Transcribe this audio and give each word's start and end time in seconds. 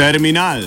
Terminal. 0.00 0.60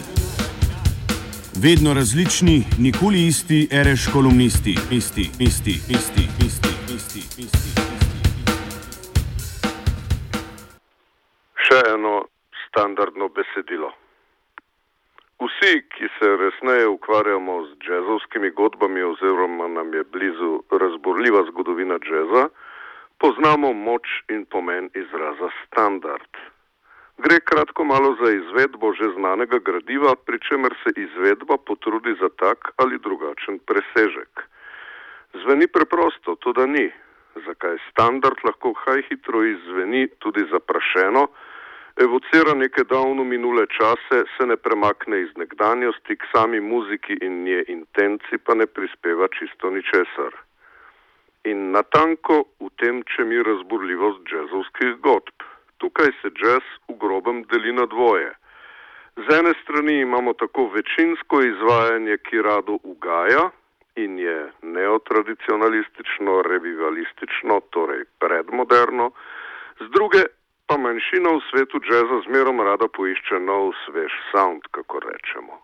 Vedno 1.66 1.94
različni, 2.00 2.58
nikoli 2.86 3.20
isti, 3.32 3.60
reš 3.88 4.02
kolumnisti, 4.14 4.74
isti, 5.00 5.26
isti, 5.48 5.74
isti, 5.98 6.24
isti, 6.48 6.74
isti, 6.98 7.22
isti. 7.46 7.72
Še 11.66 11.80
eno 11.96 12.14
standardno 12.68 13.32
besedilo. 13.40 13.90
Vsi, 15.42 15.74
ki 15.96 16.14
se 16.20 16.34
resneje 16.46 16.88
ukvarjamo 16.94 17.60
z 17.66 17.90
jazzovskimi 17.90 18.54
godbami, 18.62 19.02
oziroma 19.02 19.68
nam 19.68 19.94
je 19.98 20.04
blizu 20.04 20.54
razborljiva 20.82 21.48
zgodovina 21.50 21.98
jazza, 22.06 22.50
poznamo 23.18 23.74
moč 23.74 24.06
in 24.30 24.46
pomen 24.46 24.94
izraza 24.94 25.50
standard. 25.66 26.53
Gre 27.24 27.40
kratko 27.40 27.84
malo 27.84 28.16
za 28.22 28.30
izvedbo 28.32 28.94
že 28.94 29.08
znanega 29.16 29.60
gradiva, 29.68 30.16
pri 30.26 30.40
čemer 30.48 30.74
se 30.84 30.92
izvedba 31.06 31.56
potrudi 31.68 32.16
za 32.22 32.30
tak 32.30 32.72
ali 32.76 33.00
drugačen 33.00 33.60
presežek. 33.68 34.44
Zveni 35.44 35.68
preprosto, 35.68 36.36
to 36.36 36.52
da 36.54 36.66
ni. 36.66 36.92
Zakaj 37.46 37.78
standard 37.92 38.44
lahko 38.44 38.74
kaj 38.74 39.02
hitro 39.08 39.44
izveni 39.44 40.08
tudi 40.20 40.44
zaprašeno, 40.52 41.24
evocira 42.06 42.54
neke 42.54 42.84
davno 42.84 43.24
minule 43.24 43.66
čase, 43.78 44.20
se 44.36 44.44
ne 44.52 44.58
premakne 44.58 45.22
iz 45.22 45.32
nekdanjosti 45.36 46.20
k 46.20 46.30
sami 46.36 46.60
muziki 46.60 47.18
in 47.22 47.44
nje 47.44 47.64
intenci 47.68 48.38
pa 48.44 48.54
ne 48.54 48.68
prispeva 48.68 49.32
čisto 49.40 49.72
ničesar. 49.72 50.36
In 51.44 51.72
natanko 51.72 52.44
v 52.60 52.70
tem, 52.84 53.02
če 53.16 53.24
mi 53.24 53.40
razburljivost 53.44 54.28
jazzovskih 54.36 55.00
godb. 55.08 55.53
Tukaj 55.84 56.14
se 56.22 56.30
jazz 56.40 56.64
v 56.88 56.96
grobem 56.96 57.44
deli 57.52 57.74
na 57.76 57.86
dvoje. 57.86 58.30
Z 59.16 59.28
ene 59.40 59.52
strani 59.64 60.00
imamo 60.00 60.34
tako 60.34 60.70
večinsko 60.76 61.42
izvajanje, 61.44 62.18
ki 62.18 62.42
rado 62.42 62.78
ugaja 62.84 63.50
in 63.96 64.16
je 64.20 64.38
neotradicionalistično, 64.62 66.42
revivalistično, 66.42 67.60
torej 67.76 68.06
predmoderno, 68.20 69.12
z 69.80 69.90
druge 69.92 70.24
pa 70.68 70.78
manjšina 70.78 71.36
v 71.36 71.44
svetu 71.50 71.84
jazza 71.90 72.24
zmerom 72.30 72.64
rada 72.64 72.88
poišče 72.88 73.44
nov, 73.44 73.76
svež 73.84 74.14
sound, 74.32 74.64
kako 74.72 75.04
rečemo. 75.04 75.60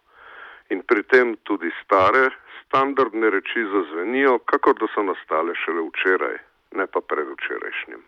In 0.70 0.84
pri 0.84 1.04
tem 1.08 1.38
tudi 1.48 1.72
stare, 1.84 2.30
standardne 2.66 3.30
reči 3.30 3.64
zazvenijo, 3.72 4.38
kakor 4.52 4.76
da 4.76 4.92
so 4.94 5.02
nastale 5.04 5.56
šele 5.64 5.88
včeraj, 5.90 6.38
ne 6.76 6.86
pa 6.92 7.02
predvčerajšnjim. 7.02 8.04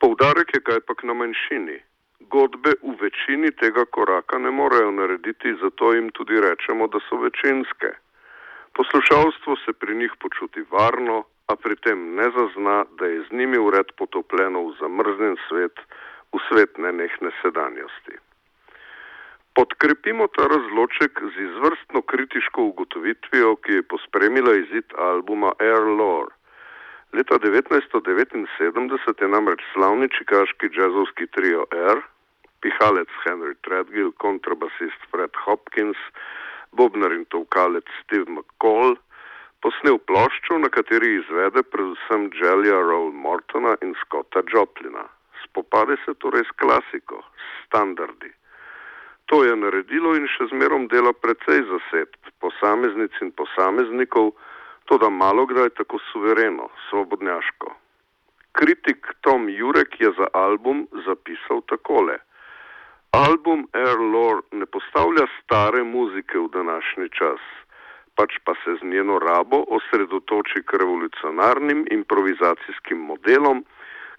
Poudarek 0.00 0.54
je 0.54 0.60
kajpak 0.64 1.02
na 1.04 1.14
manjšini. 1.14 1.78
Godbe 2.32 2.72
v 2.82 2.92
večini 3.00 3.50
tega 3.52 3.84
koraka 3.84 4.38
ne 4.38 4.50
morejo 4.50 4.90
narediti, 4.96 5.52
zato 5.60 5.92
jim 5.92 6.08
tudi 6.16 6.40
rečemo, 6.40 6.88
da 6.88 7.00
so 7.08 7.18
večinske. 7.20 7.90
Poslušalstvo 8.72 9.56
se 9.64 9.72
pri 9.72 9.96
njih 9.96 10.12
počuti 10.20 10.64
varno, 10.70 11.24
a 11.46 11.56
pri 11.56 11.76
tem 11.84 12.14
ne 12.14 12.30
zazna, 12.36 12.84
da 12.98 13.06
je 13.06 13.20
z 13.28 13.36
njimi 13.36 13.58
ured 13.58 13.92
potopljeno 14.00 14.64
v 14.68 14.74
zamrznjen 14.80 15.36
svet, 15.48 15.76
v 16.32 16.40
svet 16.48 16.78
nenehne 16.78 17.30
sedanjosti. 17.42 18.16
Podkrepimo 19.54 20.26
ta 20.32 20.48
razloček 20.48 21.20
z 21.34 21.48
izvrstno 21.48 22.02
kritiško 22.02 22.62
ugotovitvijo, 22.62 23.56
ki 23.56 23.72
je 23.72 23.88
pospremila 23.92 24.54
izid 24.64 24.96
albuma 24.96 25.52
Air 25.58 25.84
Lore. 26.00 26.39
Leta 27.12 27.38
1979 27.38 29.22
je 29.22 29.28
namreč 29.28 29.62
slavni 29.72 30.08
čikaški 30.14 30.68
jazzovski 30.76 31.26
trio 31.34 31.64
Air, 31.74 31.98
pihalec 32.62 33.10
Henry 33.24 33.54
Treadgill, 33.66 34.12
kontrabasist 34.22 35.00
Fred 35.10 35.34
Hopkins, 35.44 35.98
bobnar 36.70 37.12
in 37.12 37.24
tovkalec 37.34 37.88
Steve 38.02 38.30
McCall, 38.30 38.94
posnel 39.58 39.98
ploščo, 40.06 40.58
na 40.62 40.70
kateri 40.70 41.16
izvede 41.16 41.64
predvsem 41.72 42.28
Jelija 42.38 42.78
Roll 42.78 43.10
Mortona 43.10 43.74
in 43.82 43.96
Scotta 44.04 44.44
Joplina. 44.52 45.08
Spopade 45.42 45.96
se 46.04 46.14
torej 46.14 46.46
s 46.46 46.54
klasiko, 46.62 47.24
s 47.34 47.66
standardi. 47.66 48.30
To 49.34 49.42
je 49.44 49.56
naredilo 49.56 50.14
in 50.14 50.30
še 50.30 50.46
zmerom 50.54 50.86
dela 50.94 51.10
precej 51.12 51.66
zasedb, 51.66 52.30
posameznic 52.38 53.18
in 53.22 53.34
posameznikov, 53.34 54.30
to 54.90 54.98
da 54.98 55.10
malo 55.10 55.46
kdaj 55.46 55.70
tako 55.78 56.02
suvereno, 56.10 56.66
svobodnjaško. 56.88 57.74
Kritik 58.52 59.06
Tom 59.20 59.48
Jurek 59.48 60.00
je 60.00 60.10
za 60.18 60.26
album 60.34 60.88
zapisal 61.06 61.62
takole. 61.70 62.18
Album 63.12 63.68
Air 63.72 63.98
Lore 63.98 64.42
ne 64.52 64.66
postavlja 64.66 65.26
stare 65.38 65.82
muzike 65.82 66.38
v 66.38 66.48
današnji 66.58 67.08
čas 67.18 67.40
pač 68.20 68.36
pa 68.44 68.52
se 68.64 68.76
z 68.80 68.82
njeno 68.84 69.18
rabo 69.18 69.64
osredotoči 69.76 70.60
k 70.68 70.76
revolucionarnim 70.82 71.86
improvizacijskim 71.90 72.98
modelom, 73.10 73.64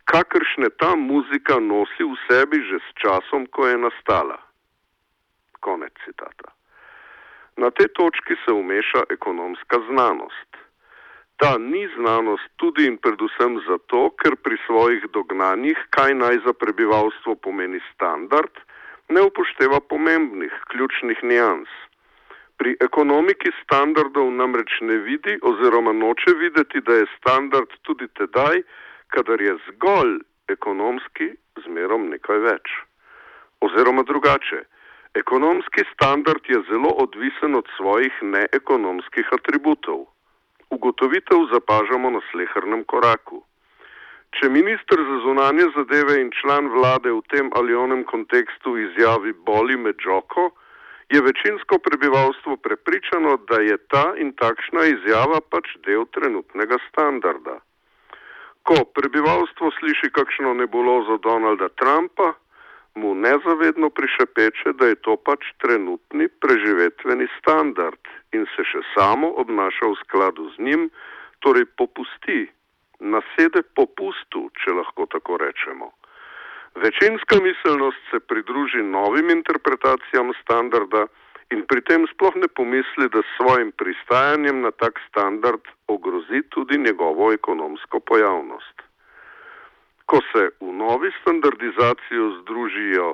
kakršne 0.09 0.69
ta 0.81 0.95
muzika 0.95 1.59
nosi 1.59 2.03
v 2.09 2.15
sebi 2.25 2.57
že 2.69 2.81
s 2.81 2.89
časom, 3.01 3.45
ko 3.53 3.67
je 3.67 3.77
nastala. 3.77 4.41
Konec 5.61 5.93
citata. 6.05 6.49
Na 7.61 7.69
tej 7.69 7.87
točki 7.93 8.33
se 8.45 8.51
umeša 8.51 9.01
ekonomska 9.09 9.77
znanost. 9.89 10.49
Ta 11.37 11.57
ni 11.57 11.83
znanost 11.97 12.49
tudi 12.55 12.87
in 12.89 12.97
predvsem 12.97 13.59
zato, 13.69 14.09
ker 14.21 14.33
pri 14.45 14.57
svojih 14.65 15.05
dognanjih, 15.13 15.77
kaj 15.95 16.13
naj 16.23 16.39
za 16.45 16.53
prebivalstvo 16.53 17.35
pomeni 17.35 17.81
standard, 17.93 18.53
ne 19.13 19.21
upošteva 19.29 19.79
pomembnih, 19.93 20.53
ključnih 20.73 21.23
nijans. 21.23 21.69
Pri 22.57 22.73
ekonomiki 22.87 23.53
standardov 23.61 24.33
namreč 24.41 24.81
ne 24.81 24.97
vidi 25.05 25.37
oziroma 25.41 25.93
noče 25.93 26.33
videti, 26.41 26.81
da 26.81 26.93
je 26.93 27.11
standard 27.17 27.69
tudi 27.81 28.07
tedaj, 28.17 28.61
kadar 29.13 29.41
je 29.41 29.57
zgolj 29.69 30.17
ekonomski 30.49 31.29
zmerom 31.65 32.09
nekaj 32.09 32.41
več. 32.49 32.77
Oziroma 33.61 34.03
drugače, 34.03 34.65
ekonomski 35.13 35.83
standard 35.93 36.43
je 36.47 36.61
zelo 36.69 36.89
odvisen 36.89 37.55
od 37.55 37.67
svojih 37.77 38.13
neekonomskih 38.21 39.27
atributov. 39.31 40.05
Ugotovitev 40.69 41.47
zapažamo 41.53 42.09
na 42.09 42.21
slehrnem 42.31 42.83
koraku. 42.83 43.43
Če 44.39 44.49
ministr 44.49 45.01
za 45.09 45.17
zunanje 45.25 45.65
zadeve 45.75 46.21
in 46.21 46.29
član 46.31 46.69
vlade 46.71 47.11
v 47.11 47.21
tem 47.33 47.51
ali 47.59 47.75
onem 47.75 48.03
kontekstu 48.07 48.77
izjavi 48.79 49.33
boli 49.33 49.75
me 49.77 49.91
džoko, 49.93 50.51
je 51.11 51.21
večinsko 51.21 51.79
prebivalstvo 51.83 52.55
prepričano, 52.57 53.35
da 53.49 53.59
je 53.59 53.77
ta 53.91 54.13
in 54.15 54.31
takšna 54.31 54.85
izjava 54.93 55.41
pač 55.51 55.75
del 55.87 56.05
trenutnega 56.15 56.77
standarda. 56.87 57.59
Ko 58.63 58.77
prebivalstvo 58.95 59.71
sliši 59.79 60.11
kakšno 60.15 60.53
nebulozo 60.53 61.17
Donalda 61.17 61.67
Trumpa, 61.75 62.31
mu 62.95 63.15
nezavedno 63.15 63.89
prišepeče, 63.89 64.73
da 64.79 64.87
je 64.91 64.95
to 64.95 65.15
pač 65.15 65.45
trenutni 65.63 66.27
preživetveni 66.27 67.27
standard 67.39 68.11
in 68.35 68.45
se 68.55 68.65
še 68.67 68.83
samo 68.95 69.31
obnaša 69.43 69.87
v 69.87 69.99
skladu 70.03 70.49
z 70.55 70.67
njim, 70.67 70.89
torej 71.39 71.65
popusti, 71.79 72.45
nasede 72.99 73.63
popustu, 73.75 74.49
če 74.59 74.75
lahko 74.75 75.07
tako 75.09 75.39
rečemo. 75.41 75.91
Večinska 76.75 77.39
miselnost 77.43 77.99
se 78.11 78.19
pridruži 78.19 78.83
novim 78.83 79.29
interpretacijam 79.29 80.31
standarda 80.43 81.07
in 81.51 81.65
pri 81.67 81.81
tem 81.83 82.07
sploh 82.13 82.35
ne 82.35 82.47
pomisli, 82.47 83.09
da 83.11 83.23
s 83.23 83.33
svojim 83.39 83.71
pristajanjem 83.71 84.61
na 84.61 84.71
tak 84.71 84.99
standard 85.09 85.67
ogrozi 85.87 86.43
tudi 86.49 86.77
njegovo 86.77 87.31
ekonomsko 87.33 87.99
pojavnost. 87.99 88.90
Ko 90.11 90.19
se 90.31 90.43
v 90.59 90.71
novi 90.75 91.11
standardizacijo 91.21 92.25
združijo 92.41 93.13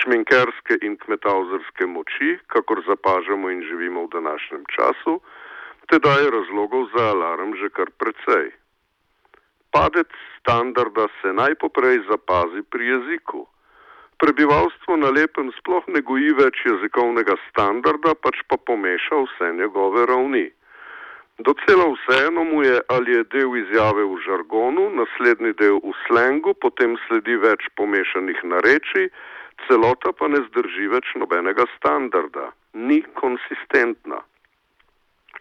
šminkerske 0.00 0.78
in 0.82 0.96
kmetauzerske 0.96 1.86
moči, 1.86 2.38
kakor 2.48 2.80
zapažamo 2.86 3.50
in 3.52 3.60
živimo 3.68 4.06
v 4.06 4.14
današnjem 4.16 4.64
času, 4.76 5.20
teda 5.92 6.16
je 6.22 6.30
razlogov 6.30 6.88
za 6.96 7.04
alarm 7.12 7.52
že 7.60 7.68
kar 7.68 7.92
precej 8.00 8.56
padec 9.70 10.08
standarda 10.40 11.08
se 11.20 11.32
najpoprej 11.32 11.98
zapazi 12.10 12.62
pri 12.70 12.86
jeziku. 12.86 13.46
Prebivalstvo 14.18 14.96
na 14.96 15.10
lepem 15.10 15.52
sploh 15.58 15.84
ne 15.94 16.00
goji 16.02 16.32
več 16.34 16.64
jezikovnega 16.66 17.36
standarda, 17.50 18.14
pač 18.18 18.40
pa 18.50 18.56
pomeša 18.56 19.20
vse 19.24 19.52
njegove 19.60 20.06
ravni. 20.10 20.48
Docela 21.38 21.86
vseeno 21.94 22.44
mu 22.44 22.62
je, 22.62 22.80
ali 22.88 23.12
je 23.12 23.24
del 23.32 23.56
izjave 23.56 24.04
v 24.04 24.16
žargonu, 24.26 24.88
naslednji 24.90 25.52
del 25.60 25.78
v 25.84 25.92
slengu, 26.06 26.54
potem 26.54 26.96
sledi 27.06 27.36
več 27.38 27.68
pomešanih 27.78 28.42
nareči, 28.42 29.06
celota 29.68 30.10
pa 30.18 30.26
ne 30.28 30.42
zdrži 30.48 30.90
več 30.90 31.14
nobenega 31.14 31.66
standarda, 31.76 32.50
ni 32.74 33.04
konsistentna. 33.22 34.18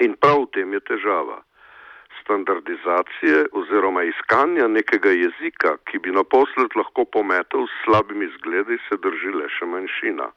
In 0.05 0.13
prav 0.21 0.45
v 0.45 0.51
tem 0.53 0.77
je 0.77 0.85
težava 0.85 1.41
standardizacije 2.21 3.45
oziroma 3.57 4.03
iskanja 4.03 4.67
nekega 4.67 5.09
jezika, 5.09 5.77
ki 5.89 5.97
bi 6.03 6.11
naposled 6.11 6.75
lahko 6.75 7.05
pometel 7.05 7.65
s 7.65 7.73
slabimi 7.85 8.27
zgledi, 8.37 8.77
se 8.85 8.97
drži 9.01 9.33
le 9.33 9.49
še 9.49 9.65
manjšina. 9.65 10.27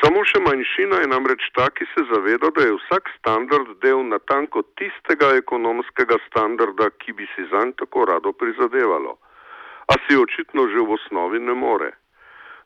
Samo 0.00 0.22
še 0.24 0.40
manjšina 0.40 1.02
je 1.02 1.08
namreč 1.12 1.44
ta, 1.56 1.68
ki 1.70 1.84
se 1.92 2.04
zaveda, 2.08 2.48
da 2.56 2.64
je 2.64 2.76
vsak 2.78 3.10
standard 3.18 3.74
del 3.84 4.00
natanko 4.08 4.62
tistega 4.80 5.34
ekonomskega 5.40 6.16
standarda, 6.28 6.88
ki 7.02 7.12
bi 7.18 7.28
si 7.34 7.44
zanj 7.52 7.74
tako 7.82 8.06
rado 8.08 8.32
prizadevalo. 8.32 9.18
A 9.92 9.98
si 10.04 10.16
očitno 10.16 10.64
že 10.72 10.80
v 10.80 10.96
osnovi 10.96 11.42
ne 11.42 11.54
more. 11.54 11.92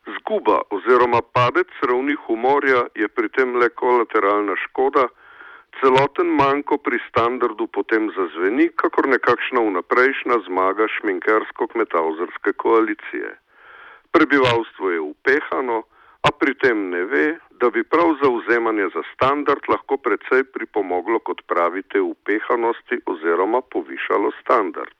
Zguba 0.07 0.61
oziroma 0.71 1.19
padec 1.35 1.67
ravni 1.83 2.15
humorja 2.25 2.85
je 2.95 3.07
pri 3.11 3.27
tem 3.35 3.57
le 3.59 3.67
kolateralna 3.75 4.55
škoda, 4.63 5.09
celoten 5.81 6.31
manjko 6.39 6.77
pri 6.79 6.99
standardu 7.09 7.67
potem 7.67 8.07
zazveni, 8.15 8.69
kakor 8.79 9.09
nekakšna 9.11 9.61
vnaprejšnja 9.67 10.39
zmaga 10.47 10.87
šminkersko-kmetavzerske 10.95 12.55
koalicije. 12.63 13.35
Prebivalstvo 14.15 14.95
je 14.95 15.03
upehano, 15.11 15.83
a 16.21 16.31
pri 16.31 16.53
tem 16.61 16.89
ne 16.89 17.03
ve, 17.05 17.25
da 17.59 17.69
bi 17.69 17.83
prav 17.83 18.15
zauzemanje 18.21 18.89
za 18.95 19.03
standard 19.13 19.61
lahko 19.69 19.97
precej 19.97 20.43
pripomoglo 20.53 21.19
k 21.19 21.29
odpravite 21.35 22.01
upehanosti 22.01 23.01
oziroma 23.05 23.61
povišalo 23.61 24.31
standard. 24.41 24.97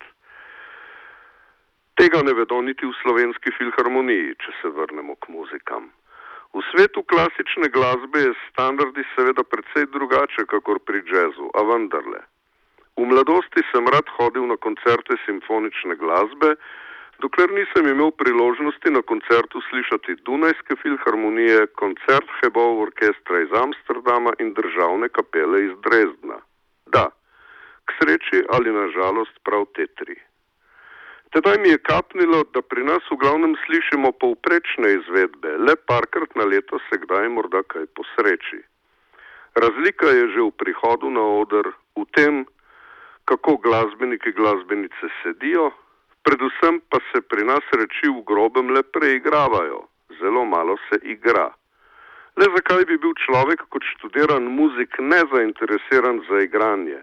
Tega 1.97 2.21
ne 2.21 2.33
vedo 2.37 2.61
niti 2.61 2.85
v 2.85 2.93
slovenski 3.01 3.51
filharmoniji, 3.57 4.35
če 4.37 4.51
se 4.61 4.69
vrnemo 4.69 5.15
k 5.17 5.33
muzikam. 5.33 5.89
V 6.53 6.61
svetu 6.71 7.01
klasične 7.03 7.69
glasbe 7.73 8.21
je 8.21 8.33
standardi 8.49 9.03
seveda 9.15 9.43
precej 9.43 9.89
drugače, 9.93 10.45
kakor 10.45 10.79
pri 10.79 11.01
jazzu, 11.09 11.49
a 11.57 11.61
vendarle. 11.65 12.21
V 12.97 13.05
mladosti 13.05 13.61
sem 13.71 13.89
rad 13.93 14.09
hodil 14.17 14.45
na 14.49 14.57
koncerte 14.57 15.17
simfonične 15.25 15.97
glasbe, 15.97 16.55
dokler 17.21 17.51
nisem 17.51 17.87
imel 17.87 18.11
priložnosti 18.11 18.89
na 18.89 19.01
koncertu 19.01 19.61
slišati 19.69 20.15
Dunajske 20.25 20.75
filharmonije, 20.81 21.67
koncert 21.81 22.29
Hebov 22.41 22.81
orkestra 22.81 23.41
iz 23.41 23.51
Amsterdama 23.63 24.33
in 24.39 24.53
državne 24.53 25.09
kapele 25.09 25.65
iz 25.65 25.73
Dresdna. 25.85 26.39
Da, 26.93 27.09
k 27.85 27.97
sreči 27.99 28.43
ali 28.49 28.71
na 28.71 28.87
žalost 28.95 29.35
prav 29.43 29.65
te 29.75 29.87
tri. 29.99 30.15
Tedaj 31.33 31.57
mi 31.63 31.69
je 31.69 31.77
kapnilo, 31.77 32.43
da 32.53 32.61
pri 32.61 32.83
nas 32.87 33.03
v 33.11 33.17
glavnem 33.19 33.55
slišimo 33.65 34.11
povprečne 34.21 34.93
izvedbe, 34.99 35.57
le 35.57 35.75
parkrat 35.75 36.35
na 36.39 36.45
leto 36.47 36.79
se 36.87 36.99
kdaj 37.03 37.27
morda 37.29 37.63
kaj 37.67 37.85
posreči. 37.99 38.61
Razlika 39.55 40.07
je 40.07 40.29
že 40.33 40.41
v 40.47 40.53
prihodu 40.61 41.09
na 41.09 41.25
oder, 41.41 41.73
v 41.99 42.05
tem, 42.15 42.45
kako 43.25 43.57
glasbeniki 43.57 44.31
glasbenice 44.31 45.11
sedijo, 45.23 45.71
Predvsem 46.27 46.81
pa 46.91 46.99
se 47.07 47.21
pri 47.21 47.43
nas 47.47 47.63
reči 47.79 48.09
v 48.11 48.19
grobem 48.27 48.73
le 48.75 48.81
preigravajo, 48.83 49.77
zelo 50.19 50.43
malo 50.45 50.75
se 50.89 50.99
igra. 51.07 51.47
Le 52.35 52.47
zakaj 52.55 52.83
bi 52.89 52.97
bil 52.99 53.13
človek 53.23 53.63
kot 53.71 53.87
študiran 53.93 54.49
muzik 54.57 54.99
nezainteresiran 54.99 56.19
za 56.27 56.43
igranje? 56.43 56.99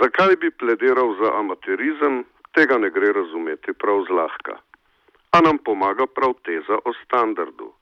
Zakaj 0.00 0.36
bi 0.44 0.52
plediral 0.60 1.16
za 1.22 1.32
amaterizem, 1.40 2.20
tega 2.52 2.76
ne 2.84 2.92
gre 2.92 3.16
razumeti 3.16 3.72
prav 3.72 4.04
zlahka. 4.12 4.60
A 5.32 5.40
nam 5.40 5.56
pomaga 5.64 6.04
prav 6.06 6.36
teza 6.44 6.76
o 6.84 6.92
standardu. 7.00 7.72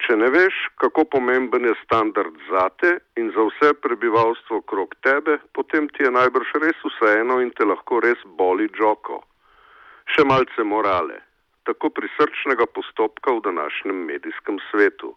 Če 0.00 0.16
ne 0.16 0.32
veš, 0.32 0.56
kako 0.80 1.04
pomemben 1.12 1.68
je 1.68 1.76
standard 1.84 2.32
zate 2.48 2.98
in 3.20 3.34
za 3.36 3.50
vse 3.52 3.76
prebivalstvo 3.84 4.64
okrog 4.64 4.96
tebe, 5.04 5.42
potem 5.52 5.92
ti 5.92 6.08
je 6.08 6.18
najbrž 6.20 6.56
res 6.64 6.86
vseeno 6.88 7.42
in 7.44 7.52
te 7.52 7.68
lahko 7.68 8.00
res 8.00 8.30
boli 8.40 8.72
džoko 8.72 9.26
še 10.14 10.24
malce 10.26 10.64
morale, 10.64 11.20
tako 11.68 11.90
prisrčnega 11.94 12.66
postopka 12.74 13.32
v 13.36 13.42
današnjem 13.48 13.98
medijskem 14.10 14.58
svetu. 14.70 15.14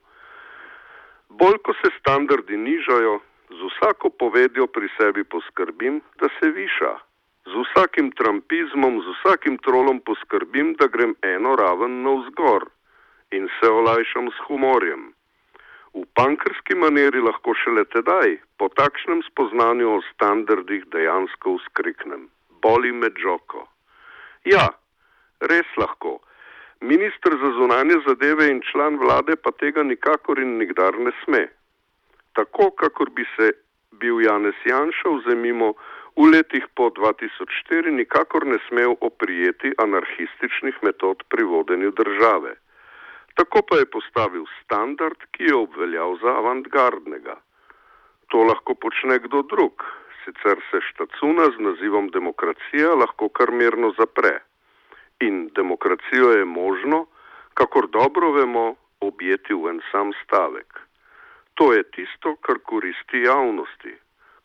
Bolj 1.30 1.58
ko 1.66 1.74
se 1.82 1.90
standardi 2.00 2.58
nižajo, 2.58 3.20
z 3.50 3.60
vsako 3.72 4.10
povedjo 4.10 4.68
pri 4.68 4.90
sebi 4.98 5.24
poskrbim, 5.24 6.02
da 6.22 6.30
se 6.38 6.50
viša. 6.50 6.94
Z 7.46 7.54
vsakim 7.64 8.12
trampizmom, 8.12 9.02
z 9.02 9.08
vsakim 9.18 9.58
trolom 9.66 10.00
poskrbim, 10.00 10.76
da 10.80 10.88
grem 10.88 11.16
eno 11.22 11.56
raven 11.56 12.02
navzgor 12.04 12.70
in 13.32 13.50
se 13.60 13.70
olajšam 13.70 14.30
s 14.32 14.46
humorjem. 14.48 15.12
V 15.94 16.06
pankrski 16.18 16.76
maniri 16.76 17.22
lahko 17.22 17.54
šele 17.54 17.84
tedaj, 17.94 18.38
po 18.58 18.70
takšnem 18.70 19.22
spoznanju 19.30 19.90
o 19.90 20.00
standardih, 20.14 20.86
dejansko 20.94 21.58
uskriknem: 21.60 22.30
Boli 22.62 22.92
me 22.92 23.10
džoko. 23.10 23.68
Ja, 24.46 24.70
res 25.52 25.68
lahko. 25.78 26.20
Ministr 26.84 27.32
za 27.42 27.50
zunanje 27.58 27.96
zadeve 28.08 28.50
in 28.52 28.62
član 28.72 28.98
vlade 29.00 29.36
pa 29.36 29.52
tega 29.52 29.84
nikakor 29.84 30.40
in 30.40 30.58
nikdar 30.60 30.98
ne 31.00 31.12
sme. 31.24 31.48
Tako, 32.36 32.72
kakor 32.72 33.10
bi 33.16 33.24
se 33.36 33.54
bil 34.02 34.20
Janez 34.20 34.60
Janša 34.66 35.10
vzemimo 35.10 35.74
v 36.20 36.28
letih 36.34 36.66
po 36.76 36.90
2004, 36.92 37.88
nikakor 37.88 38.46
ne 38.46 38.60
smel 38.68 38.98
oprijeti 39.00 39.72
anarhističnih 39.78 40.84
metod 40.84 41.24
pri 41.30 41.44
vodenju 41.44 41.92
države. 41.92 42.56
Tako 43.40 43.62
pa 43.68 43.80
je 43.80 43.92
postavil 43.96 44.46
standard, 44.64 45.18
ki 45.32 45.44
je 45.50 45.56
obveljal 45.56 46.18
za 46.22 46.36
avantgardnega. 46.38 47.40
To 48.30 48.44
lahko 48.44 48.76
počne 48.76 49.24
kdo 49.24 49.42
drug, 49.42 49.88
sicer 50.26 50.60
se 50.70 50.84
štacuna 50.90 51.48
z 51.56 51.64
nazivom 51.64 52.10
demokracija 52.10 52.92
lahko 52.94 53.30
kar 53.30 53.52
mirno 53.52 53.94
zapre 53.98 54.42
in 55.26 55.50
demokracijo 55.56 56.32
je 56.32 56.46
možno, 56.46 57.06
kakor 57.54 57.88
dobro 57.88 58.32
vemo, 58.32 58.76
objeti 59.00 59.54
v 59.54 59.70
en 59.70 59.82
sam 59.92 60.12
stavek. 60.24 60.80
To 61.54 61.74
je 61.74 61.84
tisto, 61.96 62.36
kar 62.46 62.60
koristi 62.64 63.24
javnosti. 63.28 63.94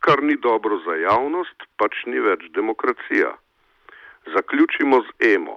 Kar 0.00 0.22
ni 0.22 0.36
dobro 0.36 0.78
za 0.86 0.94
javnost, 0.94 1.64
pač 1.76 2.04
ni 2.06 2.20
več 2.20 2.44
demokracija. 2.54 3.32
Zaključimo 4.34 5.00
z 5.06 5.32
emo. 5.34 5.56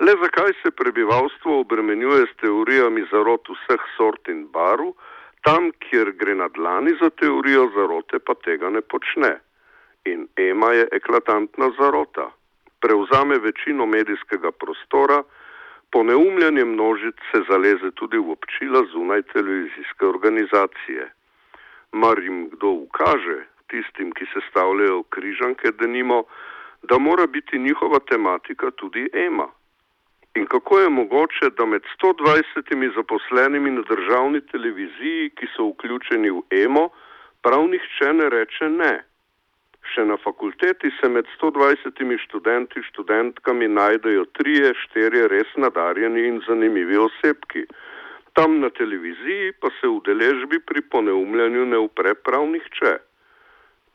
Le 0.00 0.14
zakaj 0.22 0.52
se 0.62 0.70
prebivalstvo 0.70 1.58
obremenjuje 1.60 2.26
s 2.30 2.36
teorijami 2.42 3.04
zarot 3.10 3.50
vseh 3.50 3.82
sort 3.96 4.28
in 4.28 4.46
baru, 4.54 4.94
tam, 5.44 5.70
kjer 5.84 6.12
gre 6.20 6.34
na 6.34 6.48
dlani 6.48 6.94
za 7.02 7.10
teorijo 7.10 7.68
zarote, 7.74 8.18
pa 8.18 8.34
tega 8.46 8.70
ne 8.70 8.80
počne. 8.80 9.34
In 10.04 10.26
ema 10.36 10.72
je 10.72 10.88
eklatantna 10.92 11.70
zarota 11.78 12.30
prevzame 12.84 13.38
večino 13.38 13.86
medijskega 13.86 14.50
prostora, 14.52 15.22
poneumljanje 15.92 16.64
množic 16.64 17.16
se 17.30 17.40
zaleze 17.50 17.90
tudi 18.00 18.18
v 18.18 18.30
občila 18.36 18.80
zunaj 18.92 19.22
televizijske 19.32 20.04
organizacije. 20.06 21.02
Mar 21.92 22.18
jim 22.18 22.48
kdo 22.52 22.68
ukaže, 22.84 23.38
tistim, 23.70 24.12
ki 24.12 24.24
se 24.32 24.40
stavljajo 24.50 25.02
križanke, 25.14 25.72
da 25.78 25.86
nimo, 25.86 26.24
da 26.82 26.98
mora 26.98 27.26
biti 27.26 27.58
njihova 27.58 27.98
tematika 28.10 28.70
tudi 28.70 29.08
ema. 29.26 29.48
In 30.34 30.46
kako 30.46 30.78
je 30.80 30.88
mogoče, 30.88 31.50
da 31.58 31.66
med 31.66 31.82
120 32.02 32.94
zaposlenimi 32.96 33.70
na 33.70 33.82
državni 33.88 34.40
televiziji, 34.52 35.30
ki 35.36 35.46
so 35.56 35.70
vključeni 35.70 36.30
v 36.30 36.42
emo, 36.64 36.88
prav 37.42 37.68
nihče 37.68 38.12
ne 38.12 38.28
reče 38.28 38.68
ne? 38.68 38.94
Še 39.92 40.04
na 40.08 40.16
fakulteti 40.16 40.90
se 40.98 41.08
med 41.08 41.26
120 41.36 42.16
študenti, 42.24 42.82
študentkami 42.88 43.68
najdejo 43.68 44.24
trije, 44.38 44.72
štirje 44.84 45.28
res 45.28 45.50
nadarjeni 45.56 46.24
in 46.28 46.40
zanimivi 46.46 46.96
osebki. 46.96 47.66
Tam 48.34 48.58
na 48.60 48.70
televiziji 48.70 49.52
pa 49.60 49.70
se 49.80 49.86
v 49.86 50.00
deležbi 50.08 50.58
pri 50.58 50.82
poneumljanju 50.94 51.66
ne 51.74 51.78
upre 51.78 52.14
prav 52.14 52.48
nihče. 52.54 52.96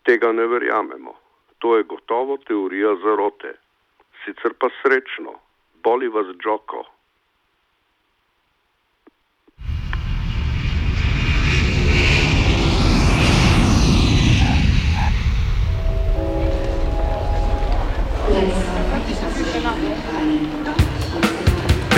Tega 0.07 0.31
ne 0.31 0.45
verjamemo. 0.47 1.17
To 1.59 1.75
je 1.77 1.83
gotovo 1.83 2.37
teorija 2.47 2.95
zarote. 3.03 3.57
Sicer 4.23 4.55
pa 4.59 4.69
srečno, 4.79 5.35
boli 5.83 6.07
vas 6.07 6.31
džoko. 6.37 6.85